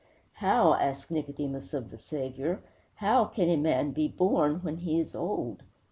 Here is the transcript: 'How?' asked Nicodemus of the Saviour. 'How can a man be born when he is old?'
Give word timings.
'How?' 0.33 0.73
asked 0.73 1.11
Nicodemus 1.11 1.75
of 1.75 1.91
the 1.91 1.99
Saviour. 1.99 2.59
'How 2.95 3.25
can 3.25 3.49
a 3.49 3.55
man 3.55 3.91
be 3.91 4.07
born 4.07 4.55
when 4.63 4.77
he 4.77 4.99
is 4.99 5.13
old?' 5.13 5.61